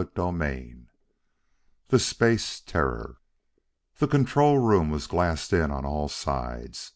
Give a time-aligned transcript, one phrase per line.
[0.00, 0.84] CHAPTER III
[1.88, 3.16] The Space Terror
[3.96, 6.92] The control room was glassed in on all sides.